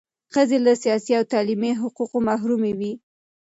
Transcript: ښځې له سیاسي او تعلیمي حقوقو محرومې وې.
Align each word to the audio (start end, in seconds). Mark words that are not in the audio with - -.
ښځې 0.33 0.57
له 0.65 0.73
سیاسي 0.83 1.11
او 1.19 1.23
تعلیمي 1.33 1.71
حقوقو 1.81 2.17
محرومې 2.27 2.73
وې. 2.79 2.91